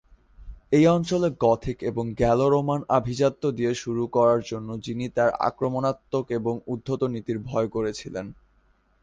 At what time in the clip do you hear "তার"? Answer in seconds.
5.09-5.29